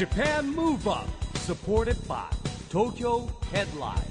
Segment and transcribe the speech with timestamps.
[0.00, 2.24] JAPAN MOVE UP SUPPORTED BY
[2.70, 4.02] TOKYO HEADLINE.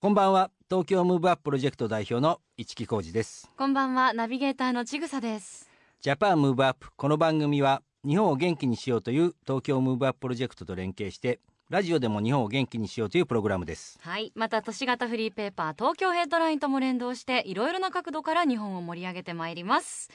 [0.00, 0.50] こんばんは。
[0.70, 3.50] 東京ムーブアッププロジェクト代表の一木広治です。
[3.58, 4.14] こんばんは。
[4.14, 5.68] ナビゲーターのちぐさです。
[6.00, 11.38] JAPAN MOVE UP この番組は日本を元気にしようという東京ムーブアッププロジェクトと連携して
[11.68, 13.98] ラジオでも日本を元気にしようというプログラムです。
[14.00, 14.32] はい。
[14.34, 20.08] また都市型フリーペーパー東京ヘッドラインとも連動していろいろな角度から日本を盛り上げてまいります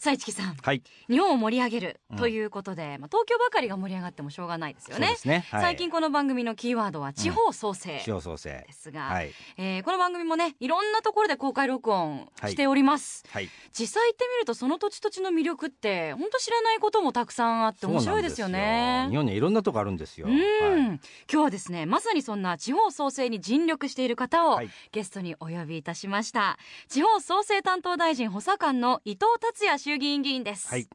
[0.00, 0.82] さあ市木さんはい。
[1.10, 5.14] 日本を盛り上げるうんということで、まあ、東京ばかりが盛り上がってもしょうがないですよね。
[5.26, 8.64] ね、はい、最近この番組のキーワードは地方創生地方創生。
[8.66, 9.30] ですが、はい。
[9.58, 13.50] えーこの番組もねいろんなところで公開録音しております、はい。
[13.78, 19.02] 実際行ってみるとその土地土地の魅力って本当知らないこともたくさんあって面白いですよね。
[19.04, 19.10] よ。
[19.10, 20.28] 日本にはいろんなとこあるんですよ。
[20.28, 20.40] うん、はい。
[20.40, 24.70] 今日はですねまさにそんな地方創生に尽力している方をはい。
[24.92, 26.56] ゲストにお呼びいたしました、
[26.88, 30.68] 地方創生担当大臣補佐官の伊藤達也衆議院議員です。
[30.68, 30.88] はい。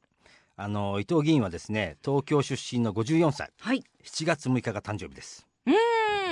[0.55, 3.51] あの伊藤議員はですね東京出身の54歳。
[3.59, 3.83] はい。
[4.05, 5.45] 7月6日が誕生日です。
[5.65, 5.73] うん、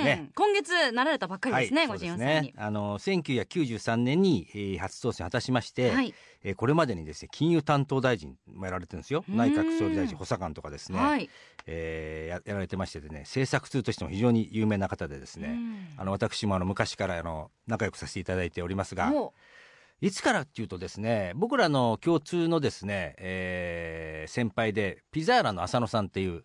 [0.04, 0.30] ね。
[0.34, 2.46] 今月なられたばっかりですね、はい、そう54です歳に。
[2.48, 2.54] ね。
[2.56, 9.26] あの1993年に、えー初当選を果たしまして、はい、えーこれまでにですね金融担当大臣もやられてるんですよ。
[9.28, 9.36] うん。
[9.36, 11.28] 内閣総理大臣補佐官とかですね、はい、
[11.66, 15.88] えーややられてましてでね政策通としても非常に有名な方でですね、うん。
[15.98, 19.34] あの私もあの昔からあの仲良くさせていただいておりますがも
[20.00, 26.44] いつからっていうとですね僕らの共通のですね、えー先輩でピザーラの浅野さんっていう、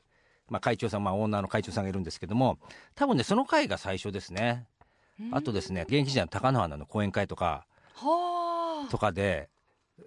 [0.50, 2.60] まあ、会長さん、まあ、オーナーの会長さんがいるんですけども
[2.94, 4.66] 多分ねその会が最初ですね。
[5.20, 8.92] うあとですね現役時代の貴乃花の講演会とかはあ。
[8.92, 9.50] とかで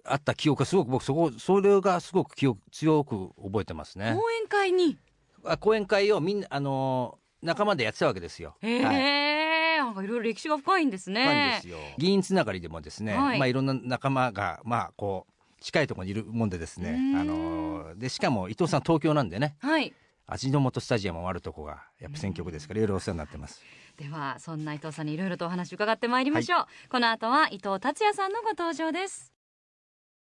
[0.05, 4.15] あった記憶がすごく僕そこそれがすごく記憶強く覚えてますね。
[4.15, 4.97] 講演会に。
[5.45, 8.55] あ講演会をみんなあのー仲間でやってたわけですよ。
[8.61, 8.95] へえ、はい
[9.93, 11.61] なんかいろいろ歴史が深いんですね。
[11.97, 13.39] 議員つながりでもですね、はい。
[13.39, 19.55] まあいろんな仲間がまあこう近いところにいるもんでですねあのーでしかも伊藤さん東京なんでね。
[19.59, 19.93] はい。
[20.25, 23.61] 味の素スタジアムもあるとこがやっぱ選挙区ですからいろいろお世話になってます。
[23.97, 29.31] ではそんな伊藤さんにいろいろとお話伺ってまいりましょう、この後は伊藤達也さんのご登場です。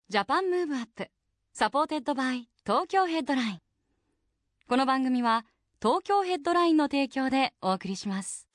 [0.08, 1.10] JAPAN MOVE UP.
[1.52, 3.60] SUPPORTED BY TOKYO HEADLINE.
[4.68, 5.46] この番組は
[5.80, 8.48] 東京ヘッドラインの提供でお送りします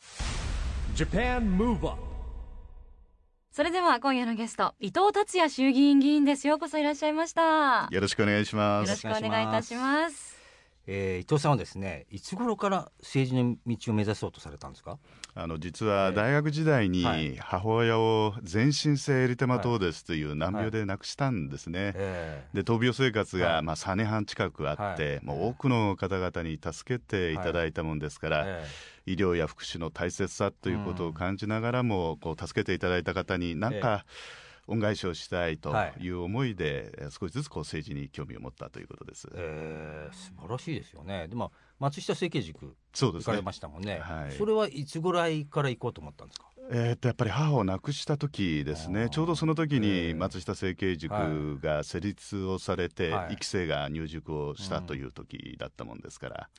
[3.52, 6.48] それでは今夜のゲスト伊藤達也衆議院議員です。
[6.48, 7.88] ようこそいらっしゃいました。
[7.90, 8.98] よろしくお願いしまよろす。
[8.98, 10.38] しくお願いいたします。
[10.88, 14.98] えー伊藤さんはですねいつ頃から政治の道を目指そうとされたんですか？
[15.34, 16.90] あの実は大学時代はい。
[16.90, 21.94] に母親を全身性エリテマトーデスという難病で亡くしたんですね。
[21.96, 23.46] えで闘病生活はい。
[23.46, 25.26] がまあ3年半近くあって、はい。
[25.26, 28.66] もう多くの方々に助けていただいたもんですから、え
[29.06, 34.06] 医療や福祉の大切さということを感じながらも、こう助けていただいた方に何か
[34.72, 36.10] 恩返しをしたいとい。
[36.10, 39.28] う思いで、少しずつこう政治に興味を持ったということです。
[39.34, 41.28] えー素晴らしいですよね。
[41.28, 44.00] でも松下政経塾行かれましたもんね。
[44.00, 44.32] はい。
[44.32, 46.48] それはいつぐらいから行こうと思ったんですか？
[46.72, 53.34] えーっとやっぱり母を亡くした時ですね、ちょうどその時えにえ松下政経塾が設立をされて、はい。
[53.34, 56.50] 一期生が入塾をしたという時だったもんですから、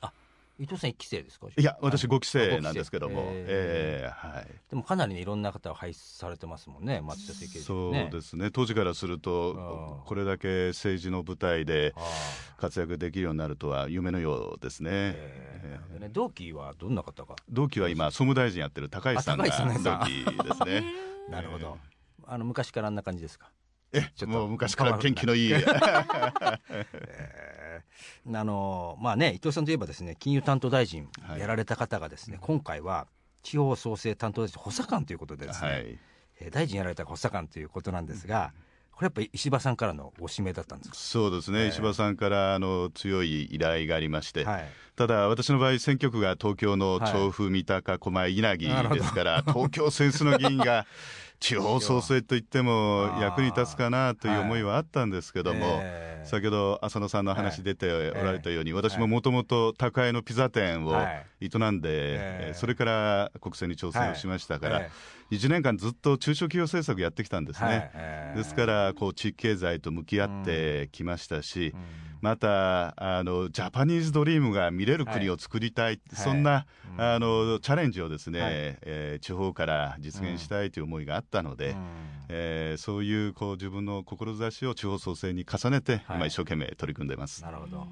[0.63, 1.47] 伊藤さん一期生ですか？
[1.57, 2.61] いや、私、はい5期生。
[2.61, 12.01] なんですけども、あご期生ええはい、でもかなりねいろんな方を輩出されてますもんね松下政経塾そうねですね、当時からするとこれだけ政治の舞台であ
[12.57, 14.89] 活躍できるようになるとは夢のようですね。
[14.89, 15.93] ーえー。
[15.95, 17.35] でね同期はどんな方が？
[17.49, 19.63] 同期は今、総務大臣やってる高市さんが同期で
[20.55, 20.83] すね。
[21.29, 21.77] なるほど。
[22.25, 23.49] あの昔からあんな感じですか？
[23.91, 24.37] えちょっと。
[24.39, 26.63] もう昔から元気のいい、 えー
[28.33, 31.39] あのまあね伊藤さんといえばですね金融担当大臣はい。
[31.39, 33.07] やられた方がですね、今回は
[33.43, 35.99] 地方創生担当大臣補佐官ということでですね、はい、
[36.39, 38.53] えー大臣やられた補佐官ということなんですが、
[38.91, 40.95] これやっぱり石破さんからのご指名だったんですか？
[40.95, 44.65] そうですね、ええ石破さんからあの強い依頼がありまして、はい。
[44.95, 50.85] ただ私の場合、選挙区が東京の調布、三鷹、狛江、稲城ですから、東京選出の議員が
[51.43, 59.11] 地方創生といっても役に立つかなという思いはあったんですけども、えー先ほど浅野さんの話出ておられたように、私もはい。
[59.11, 61.25] もともと宅配のピザ店をはい。
[61.41, 64.89] 営んで、えーそれから国政に挑戦をしましたから、はい。
[65.31, 67.91] 1年間ずっと中小企業政策やってきたんですね。
[68.37, 76.65] ですからこう地域経済と向き合ってきましたし、うんまたあのジャパニーズドリームが見れる国を作りたい、そんな、
[76.97, 78.51] うんあのチャレンジをですね、はい。
[78.53, 81.77] えー地方から実現したいという思いがあったので、うん。
[82.29, 86.17] えーそういうこう自分の志を地方創生に重ねて、はい。
[86.17, 87.41] 今一生懸命取り組んでます。
[87.41, 87.87] なるほど。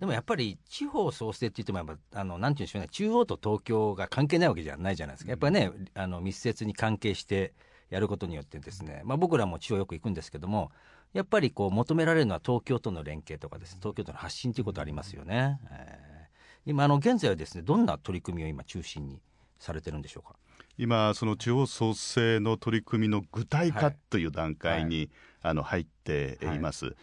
[0.00, 5.30] でもやっぱり地方創生って言ってもやっぱあのなんていうんでしょうね中央と東京が関係ないわけじゃないじゃないですか。
[5.30, 7.52] やっぱりねあの密接に関係して
[7.90, 10.72] やることによってですね、まあ、僕らも地方よく行くんですけども
[11.12, 13.76] やっぱりこう求められるのは東京との連携とかです。
[13.78, 15.58] 東京との発信ということありますよね。
[15.70, 19.20] えー、今あの現在はですねどんな取り組みを今中心に
[19.58, 20.36] されてるんでしょうか？
[20.78, 25.08] 今、その地方創生の取り組みの具体化という段階に、はい、
[25.42, 26.86] あの入っています。
[26.86, 26.94] はい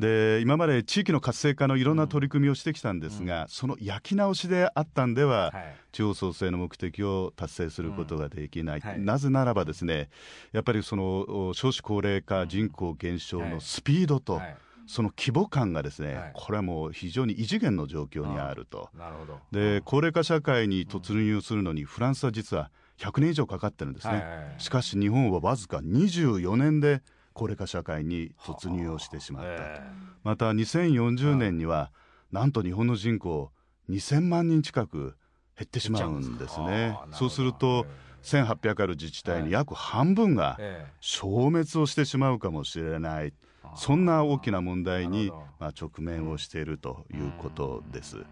[0.00, 8.88] で今まで地域の活性化のいろんな取り組みをしてきたんですが、うん、その焼き直しであったんでは、はい、地方創生の目的を達成することができない、うん。
[8.88, 10.08] はい、なぜならばですね
[10.52, 14.56] やっぱりその少子高齢化、人口減少のスピードと、はい。
[14.86, 18.88] その規模感がですね、はい、これはもう非常に異次元の状況にあると。
[18.98, 19.38] なるほど。
[19.52, 29.82] で高齢化社会に突入するのに、フランスは実は100年以上かかってるんですね、はいはいはい、しかし日本はわずか24年で高齢化社会に突入をしてしまった、
[30.22, 31.92] また2040年には
[32.32, 33.50] なんと日本の人口
[33.88, 35.16] 2000万人近く
[35.56, 36.98] 減ってしまうんですね。
[37.12, 37.86] そうすると
[38.22, 40.58] 1800ある自治体に約半分が
[41.00, 43.32] 消滅をしてしまうかもしれない、
[43.76, 48.24] そんな大きな問題に、まあ、直面をしているということです。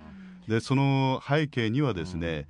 [0.46, 2.48] でその背景にはですね、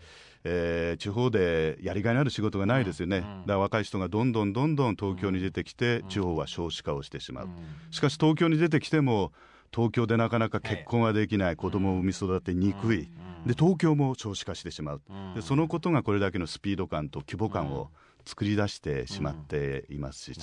[0.50, 7.48] えー、地方でやりがいのある仕事がないですよね、だから若い人がどんどんどんどん東京に出てきて、地方は少子化をしてしまう、
[7.90, 9.32] しかし東京に出てきても、
[9.70, 13.10] 東京でなかなか結婚ができない、子供を産み育てにくい、
[13.46, 15.02] で東京も少子化してしまう、
[15.34, 17.90] でそのことがこれだけのスピード感と規模感を
[18.24, 20.40] 作り出してしまっていますし、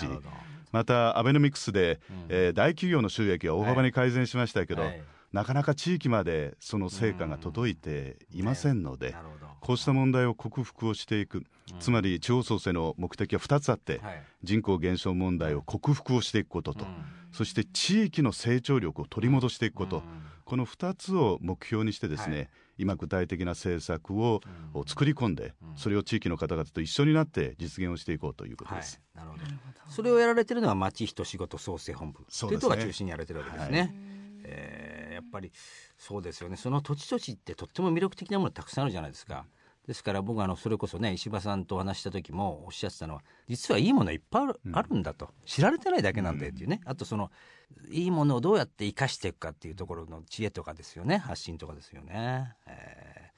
[0.72, 2.00] またアベノミクスで、
[2.30, 4.84] えー、大企業の収益は大幅に改善しましたけど、
[5.36, 9.14] なかなか地域までその成果が届いていませんので、
[9.60, 11.44] こうした問題を克服をしていく、
[11.82, 14.00] つまり地方創生の目的は2つあって、
[14.44, 16.86] 人口減少問題を克服をしていくことと、
[17.34, 20.04] そして地域の成長力を取り戻していくこと、
[20.46, 24.40] この2つを目標にしてですね、今具体的な政策を
[24.88, 29.02] 作り込んで、それを地域の方々と一緒になって実現をしていこうということです。
[29.14, 29.44] なるほど。
[29.90, 33.80] それをやられてるのは町人仕事創生本部というのが中心にやられてるわけですね。
[33.80, 33.92] はい、
[34.46, 34.95] えー、
[35.32, 35.52] ぱり
[35.98, 36.58] そうですよね。
[36.58, 39.46] その土地土地ってとっても魅力的なものたくさんあるじゃないですか。
[39.88, 45.04] ですから僕あのそれこそね石破さんとお話した時もおっしゃってたのは実はいいものいっぱいあるん。
[45.04, 47.32] だと、知られてないだけなんだよっていうね、あとその
[47.90, 51.18] いいものをどうやって生かしていくかっていうところの知恵とかですよね。
[51.18, 52.56] 発信とかですよね。
[52.68, 53.32] え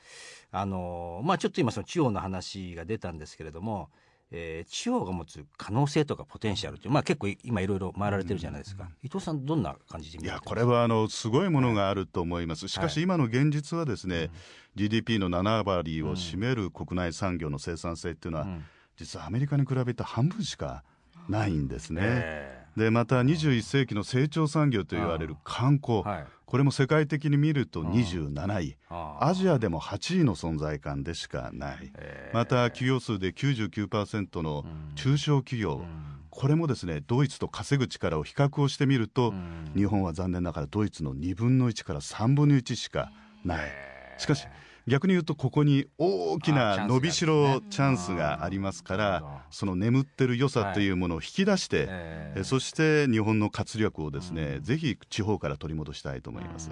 [0.54, 3.89] ー、あのまあちょっと今その地方の話が出たんですけれども
[4.31, 14.29] えー、地方が持つ可能性とかポテンシャルという、まあ、結構今いろいろ回られてるじゃないですか、うん、伊藤さんどんな感じでいやこれはあのすごいものがあると思います、しかし今の現実はですね、はい、
[14.75, 18.65] GDP の7割を占める国内産業の生産性っていうのは、うん、
[18.97, 20.83] 実はアメリカに比べて半分しか
[21.29, 22.01] ないんですね。
[22.03, 31.91] えー、でまた21世紀の成長産業と言われる観光、はい、これも世界的に見ると27位、アジアでも8位の存在感でしかない、
[32.33, 34.63] また企業数で99%の
[34.94, 35.81] 中小企業、
[36.29, 39.33] これもですねドイツと稼ぐ力を比較をしてみると、
[39.75, 43.12] 日本は残念ながらドイツの2分の1から3分の1しか
[43.44, 43.71] ない。
[44.19, 44.47] しかし
[44.88, 51.88] 逆に言うとここに大きな伸びしろチャンスがありますからその眠ってる良さというものを引き出して、
[52.36, 56.72] はい、そして日本の活力をですね、ぜひ地方から取り戻したいと思います。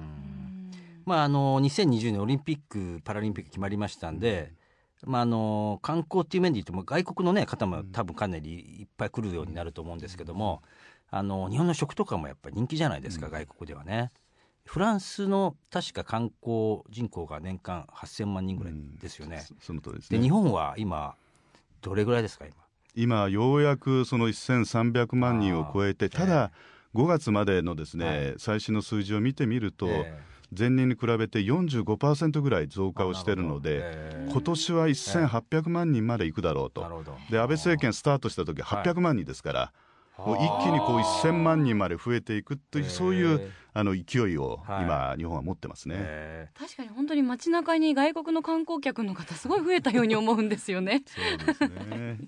[1.06, 4.54] まあ、あの2020年オリンピック・パラリンピック決まりましたんで、
[5.04, 10.64] まあ、あの観光っていう面で言っても外国の、ね、方も多分かなりいっぱい来るようになると思うんですけども
[11.12, 14.12] あの日本の食とかもやっぱり人気じゃないですか、外国ではね。
[14.66, 19.45] フランスの確か観光人口が年間8000万人ぐらいですよね。
[19.52, 20.18] うん、その通りですね。
[20.18, 21.16] で日本は今
[21.81, 22.56] どれぐらいですか今？
[22.95, 26.52] 今ようやくその1300万人を超えてただ
[26.95, 36.81] 5月までのですね、はい、最新の数字を見てみると、えー、前年に比べて45%ぐらい増加をしているので、えー、今年は1800万人までいくだろうと、
[37.30, 39.74] で安倍政権スタートした時800万人ですから、
[40.18, 46.50] もう一気にこう1000万人まで増えていくというそういうあの勢いを今、日本は持ってますね。
[46.57, 51.04] 確かに本当に街中に外国の観光客の方すごい増えたように思うんですよね。
[51.07, 51.69] そうですね、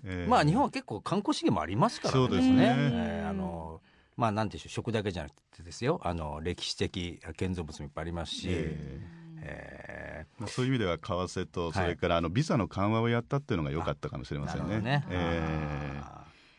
[0.03, 2.19] えー、まあ日本は結構観光資源もありますからね。
[2.27, 3.81] そうですね、えー、あの
[4.17, 6.01] まあなんでしょう食だけじゃなくてですよ。
[6.03, 8.47] あの歴史的建造物もいっぱいありますし。
[8.49, 14.81] えーえー、まあ、そういう意味では為替とそれからあのビザの緩和をやったっていうのが良かったかもしれませんね。
[14.81, 15.05] ね。
[15.09, 16.16] えー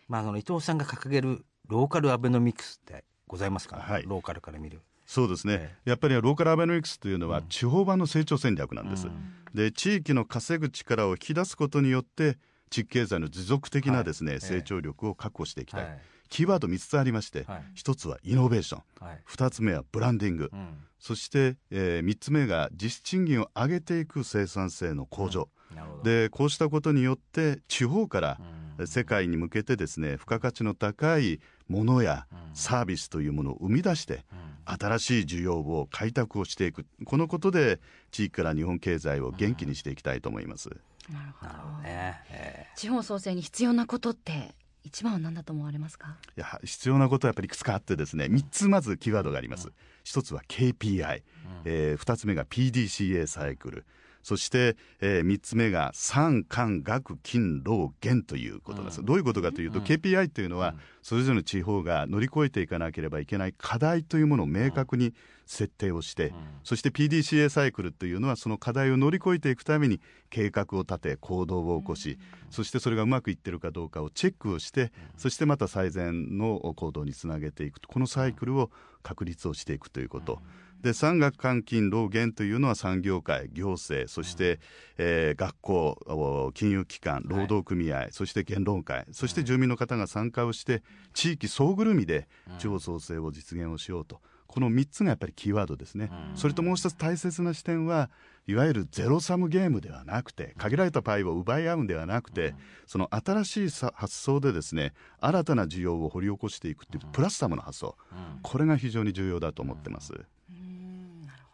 [0.09, 4.81] まあ、あの伊藤さんが掲げるローカルアベノミクスってございますか、はい、ローカルから見る。
[5.07, 12.37] そうですね、えー、やっぱりローカルアベノミクスというのは地方版の成長戦略なんです、うん、で地域の稼ぐ力を引き出すことによって
[12.69, 28.39] 地域経済の持続的なですね、はい、成長力を確保していきたい、はい、キーワード3つありまして、はい、1つはイノベーション、はい、2つ目はブランディング、うん、そして、えー、3つ目が実質賃金を上げていく生産性の向上、うん、でこうしたことによって地方から、
[28.87, 34.25] 世界に向けてですね付加価値の高いものやサービスというものを生み出して、
[34.65, 36.87] 新しい需要を開拓をしていく。
[37.05, 37.81] このことで
[38.11, 40.71] 地域から日本経済を元気にしていきたいと思います。
[41.11, 41.53] なるほど。
[41.53, 44.55] なるほどね、え地方創生に必要なことって
[44.85, 46.17] 一番は何だと思われますか？
[46.37, 49.71] いや必要なことはやっぱりいくつかあってですね3つまずキーワードがあります、
[50.05, 51.23] 1つは KPI、
[51.65, 53.87] え2つ目が PDCA サイクル
[54.29, 65.15] そして、え3つ目が産官学金労元ということです、どういうことかというと、KPI というのは、それぞれの地方が乗り越えていかなければいけない課題というものを明確に
[65.47, 72.19] 設定をして、そして PDCA サイクルというのはその課題を乗り越えていくために計画を立て行動を起こし、
[72.51, 77.81] そしてそれがうまくいってるかどうかをチェックをして、そしてまた最善の行動につなげていく。
[77.81, 78.71] とこのサイクルを
[79.03, 80.43] 確立をしていくということ。
[80.83, 84.61] で産学官金労元というのは産業界行政そして、
[84.97, 90.83] えー学校お金融機関労働組合、そして言論会そして住民の方が参加をして
[91.15, 94.21] 地域総ぐるみで地方創生を実現をしようと。
[94.49, 98.11] この3つがやっぱりキーワードですね、それともう一つ大切な視点は
[98.47, 102.55] いわゆるゼロサムゲームではなくて限られたパイを奪い合うんではなくて、
[102.87, 107.97] その新しいさ発想でですね新たな需要を掘り起こしていくっていうプラスサムの発想、
[108.43, 110.15] これが非常に重要だと思ってます。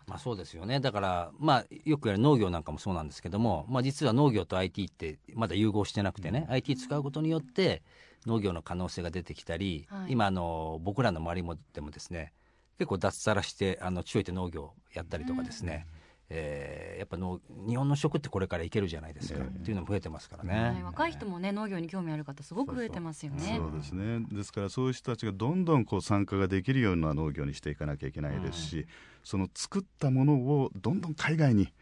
[0.07, 0.81] まあそうですよね。
[0.81, 7.83] だからまあよくやる農業なんかもそうなんですけども、まあ、実は農業と IT ってまだ融合してなくてね、IT 使うことによって
[8.27, 10.13] 農業の可能性が出てきたり、はい。
[10.13, 12.33] 今あの僕らの周りもでもですね
[12.79, 15.87] 結構脱サラしてあの地方行って農業やったりとかですね、
[16.31, 23.57] えーやっぱ農日本の食ってこれからいけるじゃないですか、っていうのも増えてますからね、はい、若い人もね農業に興味ある方すごく増えてますよね。
[23.59, 24.25] そうですね。
[24.33, 28.87] ですからそういう人たちがどんどんこう参加ができるような農業にしていかなきゃいけないですし、
[29.23, 31.73] その作ったものをどんどん海外に、ね。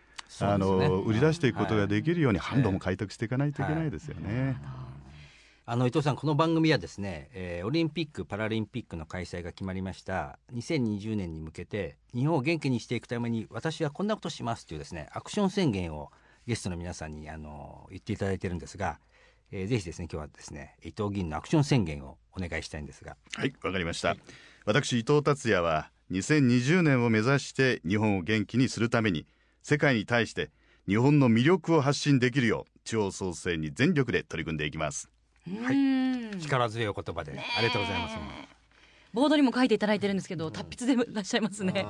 [0.41, 2.61] の売り出していくことができるようにはい。
[2.61, 4.57] 販路も開拓していかないといけないですよね。
[5.73, 16.11] あの伊藤さんこの番組はですね、えーオリンピック・パラリンピックの開催が決まりました2020年に向けて日本を元気にしていくために私はこんなことしますというですねアクション宣言を
[16.47, 18.99] ゲストの皆さんにあの言っていただいてるんですが、
[19.51, 24.15] えーぜひですね今日はですね伊藤議員のアクション宣言をお願いしたいんですがはい、わかりました。
[24.67, 29.25] 私伊藤達也は2020年を目指して日本を元気にするために
[29.63, 30.51] 世界に対して
[30.87, 35.09] 日本の魅力を発信できるよう地方創生に全力で取り組んでいきます。
[35.47, 36.39] はい。
[36.41, 37.33] 力強い言葉で。
[37.33, 38.17] ありがとうございます。
[39.13, 41.85] ボードにも書いていただいてるんですけど達筆でいらっしゃいますね。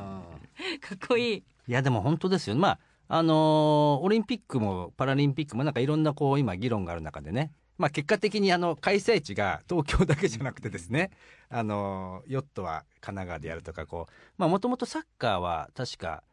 [0.80, 1.36] かっこいい。
[1.36, 2.54] いやでも本当ですよ。
[2.54, 2.78] ねまあ
[3.08, 7.52] あのーオリンピックもパラリンピックもなんかいろんなこう今議論がある中でね。
[7.78, 11.10] まあ結果的にあの開催地が東京だけじゃなくてですね。
[11.48, 14.12] あのーヨットは神奈川でやるとかこう。
[14.38, 16.24] まあもともとサッカーは確か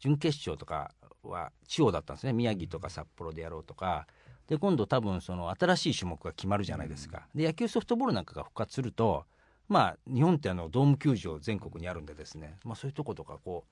[0.00, 0.90] 準決勝とか
[1.22, 2.32] は地方だったんですね。
[2.34, 4.06] 宮城とか札幌でやろうとか
[4.48, 7.26] で今度多分その新しい種目が決まるじゃないですか。
[7.34, 9.24] で野球ソフトボールなんかが復活すると
[9.68, 13.64] まあ日本ってあのドーム球場全国にあるんでですね、まあ、そういうとことかこ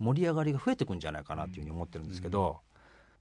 [0.00, 2.60] う盛り上がりが増えてくんじゃないかなというふうに思ってるんですけど、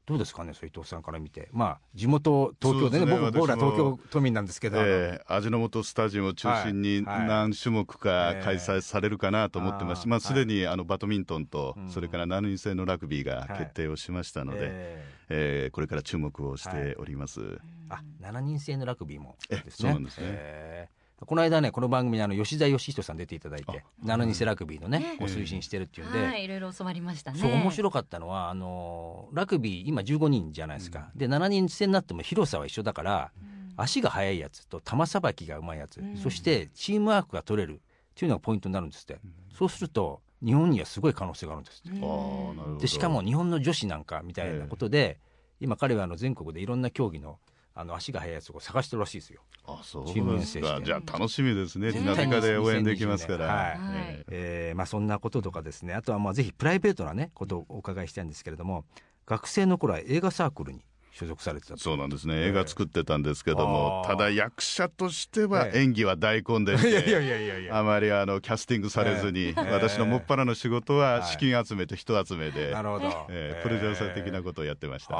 [0.07, 1.49] どうですかね伊藤さんから見て。
[1.51, 3.19] まあ地元東京でねですね。
[3.19, 10.03] 僕僕ら東京都民なんですけど、えー味の素スタジアムを中心にはいはい何種目かえー開催されるかなと思ってます。
[10.03, 10.41] し、まあ、あーはい。
[10.41, 11.89] すでにあのバドミントンと、うん。
[11.89, 13.59] それから7人制のラグビーがはい。
[13.59, 15.67] 決定をしましたので、ええ。
[15.67, 17.41] ーこれから注目をしております。
[17.41, 17.59] ー
[17.89, 19.89] あ7人制のラグビーもえですね。
[19.89, 20.27] そうなんですね。
[20.29, 25.15] えーこの間ねこの番組にあの吉田義人さん出ていただいて7人制ラグビーのねね。
[25.19, 27.39] こう推進してるっていうんで、はいいろいろ教わりましたね。
[27.39, 33.31] そう面白かったのはあのラグビー今15人じゃないですか、で7人制になっても広さは一緒だから、
[33.75, 36.17] 足が速いやつと球さばきがうまいやつ、ん。
[36.17, 37.77] そしてチームワークが取れるっ
[38.15, 39.19] ていうのがポイントになるんですって、
[39.57, 41.99] そうすると日本にはすごい可能性があるんですって、
[42.79, 45.19] でしかも日本の女子なんかみたいなことで、
[45.59, 47.39] 今彼はあの全国でいろんな競技の
[47.79, 49.41] あの足が速いやつを探してるらしいですよ。
[49.65, 50.05] あそう。
[50.07, 51.91] チームですかじゃあ楽しみですね。
[51.91, 53.55] 絶日向で応援できますから、はい。
[53.55, 54.25] はい。
[54.29, 55.93] ええーまあ、そんなこととかですね。
[55.93, 58.85] あとはまあぜひプライベートな、ね、ことをお伺いしたいんですけれども
[59.27, 60.81] 学生の頃は映画サークルに
[61.11, 61.79] 所属されてたと。
[61.79, 62.35] そうなんですね。
[62.47, 65.81] 映画作ってたんですけども、ただ役者としてはええ。
[65.81, 67.77] 演技は大根でして、いやいやいやいやいや。
[67.77, 69.71] あまりあのキャスティングされずに、ええ。
[69.71, 71.23] 私のもっぱらの仕事ははい。
[71.23, 75.15] 資金集めと人集めで、なるほど、ええプロデューサー的なことをやってました。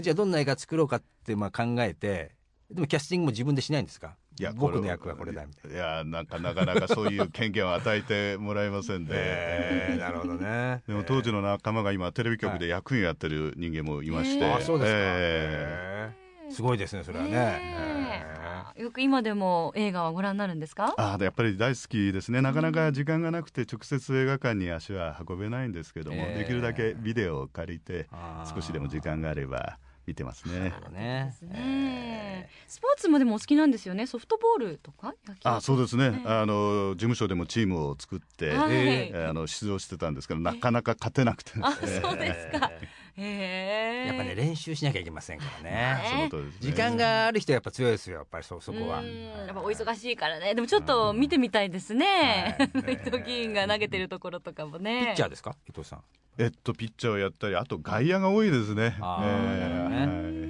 [0.00, 2.32] じゃあどんな映画作ろうかってまあ考えて
[2.70, 4.16] でもキャスティングも自分でしないんですか？
[4.38, 5.76] いや僕の役はこれだみたいな。
[5.76, 10.82] いやなんかなかなかそういう権限を与えてもらえませんで、えーなるほどね。
[10.86, 16.14] でも当時の仲間が今テレビ局で役員やってる人間もいまして、あそうですか、ええ
[16.48, 16.54] えー。
[16.54, 17.30] すごいですねそれはね。
[17.30, 18.45] ねえ
[18.76, 20.94] よく今でも映画はご覧になるんですか？
[20.96, 22.40] あやっぱり大好きですね。
[22.40, 26.38] なかなか時間がなくて直接映画館に足は運べないんですけども、ええ。
[26.40, 28.08] できるだけビデオを借りて
[28.54, 30.72] 少しでも時間があれば見てますね。
[30.92, 31.26] ね。
[31.30, 32.50] ですね。
[32.68, 34.06] スポーツもでもお好きなんですよね？
[34.06, 35.14] ソフトボールとか？
[35.44, 38.72] あそうですね、ねあの事務所でもチームを作って、はい。
[38.72, 41.52] えーあの出場してたんですけどなかなか勝てなくて。
[41.52, 41.72] ですね、あ
[42.08, 42.70] そうですか
[43.18, 46.28] やっぱね練習しなきゃいけませんからね。
[46.60, 49.00] 時間がある人はやっぱ強いですよやっぱりそそこは。
[49.00, 49.24] うん。
[49.46, 50.54] やっぱお忙しいからね。
[50.54, 52.92] でもちょっと見てみたいですね、はい。
[52.92, 55.06] 伊藤議員が投げてるところとかもね。
[55.06, 55.56] ピッチャーですか？
[55.68, 56.02] 伊藤さん。
[56.38, 58.96] えっとピッチャーをやったりあと外野が多いですね。
[59.00, 60.45] あー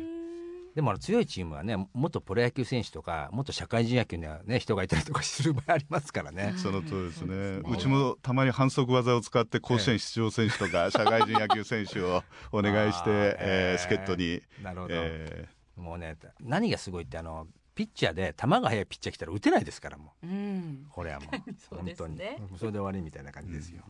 [0.77, 6.53] でもあの強いチームはね元プロ野球選手とか元社会人野球にはね人がいたりとかする場合ありますからね。
[6.59, 7.63] その通りですね。
[7.65, 20.27] そうちもたまに反則技を使って甲子園出場選手とか社会人野球選手を お願いして、えー助っ人に、なるほど、えもうね何がすごいってあのピッチャーで球が速いピッチャー来たら打てないですからもう。
[20.27, 20.87] うん。
[20.91, 22.17] これはもう そうです本当に。
[22.19, 23.83] ねそれで終わりみたいな感じですよ、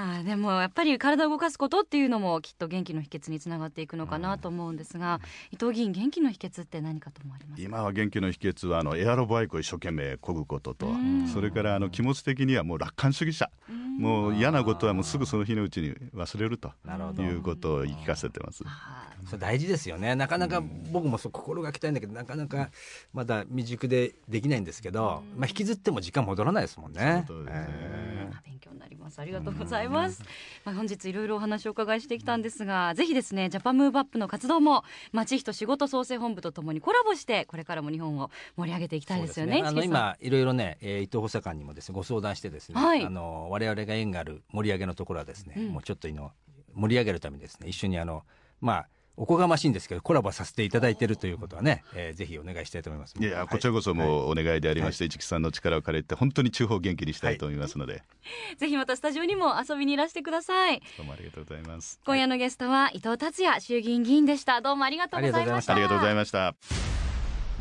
[0.00, 7.62] あーでもやっぱり体を動かすことっていうのもきっと元気の秘訣につながっていくのかなと思うんですが、伊藤議員元気の秘訣って何かと思われます？
[7.62, 11.26] か今は元気の秘訣はあのエアロバイクを一生懸命漕ぐこととうん。
[11.26, 13.50] それからあの気持ち的にはもう楽観主義者。
[13.98, 16.72] もう嫌なことはもうすぐその日のうちに忘れると
[17.20, 18.62] いうことを言い聞かせてます。
[18.64, 20.14] あそれ大事ですよね。
[20.14, 20.62] なかなか
[20.92, 22.70] 僕もそう心がけたいんだけどなかなか
[23.12, 27.24] まだ未熟でできないんですけど、まあ、引きずっても時間戻らないですもんね。
[27.26, 27.68] その通りですね。
[27.68, 28.07] えー。
[28.07, 28.07] あ
[28.44, 29.18] 勉強になります。
[29.18, 30.22] ありがとうございます、
[30.64, 39.58] まあ、本日いろいろお話をお伺いしてきたんですがぜひですねジャパンムーブアップの活動も町人仕事創生本部とともにコラボしてこれからも日本を盛り上げていきたいですよね。
[39.58, 43.04] そうあの今いろいろね、えー伊藤補佐官にもですねご相談してですね、はい。
[43.04, 45.68] あの我々が縁がある盛り上げのところはですね、うん。
[45.68, 48.24] もうちょっと盛り上げるためにですね一緒にあの
[48.60, 48.88] まあ
[49.20, 53.14] おこがましいんですけどコラボさせていただいているということはね、えーぜひお願いしたいと思います。
[53.18, 53.48] いや、はい。
[53.48, 58.02] こちらこそもうお願いでありまして、市木さんの力を借りて本当に地方を元気にしたいと思いますので、
[58.56, 60.80] ぜひまたスタジオにも遊びにいらしてください。
[60.96, 62.00] どうもありがとうございます。
[62.06, 64.60] 今夜のゲストは伊藤達也衆議院議員でした。
[64.60, 65.72] どうもありがとうございました。
[65.72, 66.54] ありがとうございました。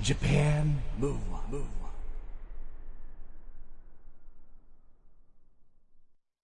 [0.01, 1.57] Japan Move Up,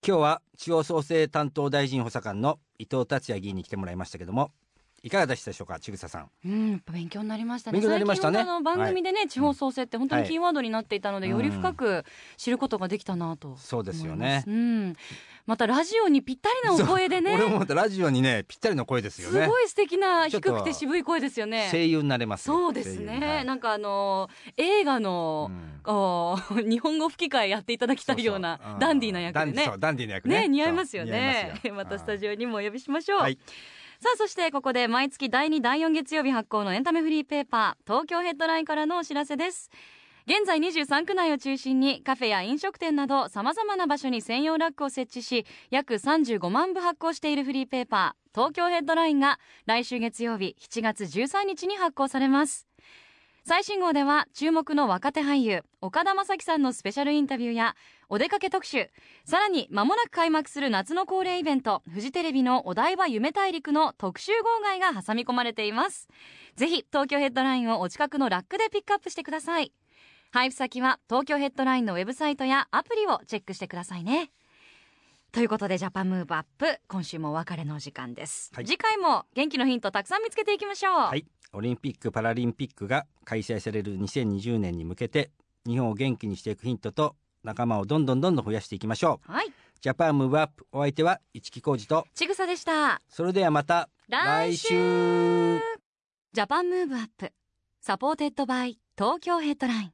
[0.06, 4.52] 今日は地方創生担当大臣補佐官の伊藤達也議員に来てもらいましたけども
[5.04, 6.30] いかがでしたでしょうか千草さん。
[6.46, 7.80] うん、勉強になりましたね。
[7.80, 8.38] 勉強になりましたね。
[8.38, 12.06] 最近本当あの番組でね、地方創生って本当にキーワードになっていたので、はいより深く
[12.38, 13.58] 知ることができたなと。
[13.58, 14.46] そうですよね。
[14.48, 14.96] うん。
[15.46, 17.36] またラジオにぴったりなお声でね。
[17.36, 19.42] 俺もまたラジオにねぴったりの声ですよね。
[19.42, 21.68] すごい素敵な低くて渋い声ですよね。
[21.70, 25.52] 声優になれますよそうですね、なんかあの映画の、
[25.86, 25.94] うん。
[25.94, 29.70] お 日本語吹き替えやっていただきたいようなダンディーな役でね。
[29.80, 30.42] ダンディーな役ね。
[30.44, 31.60] ね似合いますよね。
[31.66, 33.38] ま またスタジオにもお呼びしましょう、はい
[34.04, 39.72] さあそしてここで毎月第2第4月曜日発行のエンタメフリーペーパー東京ヘッドラインからのお知らせです。
[40.26, 52.73] 現在23区内を中心にカフェや飲食店などさまざまな場所に専用ラックを設置し約35万部発行しているフリーペーパー東京ヘッドラインが来週月曜日7月13日に発行されます。
[53.46, 57.76] 最新号では注目の若手俳優岡田将生さんのスペシャルインタビューや
[58.08, 58.90] お出かけ特集
[59.26, 66.08] さらに間もなく開幕する夏の恒例イベントフジテレビのお台場夢大陸の特集号外が挟み込まれています。
[66.56, 69.74] ぜひ東京ヘッドラインをお近くのラックでピックアップしてください。
[70.32, 74.32] 配布先は東京ヘッドラインのウェブサイトやアプリをチェックしてくださいね。
[75.34, 78.66] ということでジャパンムーブアップ今週もお別れのお時間です、はい。
[78.66, 85.32] 次回も元気のヒントたくさん見つけていきましょう、はい、オリンピック・パラリンピックが開催される2020年に向けて
[85.66, 89.32] 日本を元気にしていくヒントと仲間をどんどんどんどん増やしていきましょう。
[89.32, 89.52] はい。
[89.82, 93.02] JAPAN MOVE UP お相手は一木広治とちぐさでした。
[93.10, 95.60] それではまた来週。
[96.32, 97.32] JAPAN MOVE UP
[97.82, 99.94] SUPPORTED BY TOKYO HEADLINE.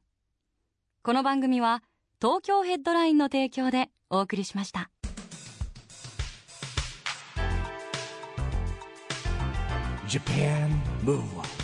[1.01, 1.83] この番組は
[2.21, 4.89] 東京ヘッドラインの提供でお送りしました。
[10.07, 11.58] Japan 不不